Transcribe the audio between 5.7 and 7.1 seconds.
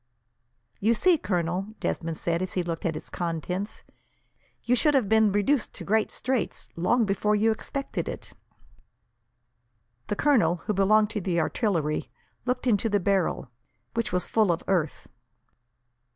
to great straits, long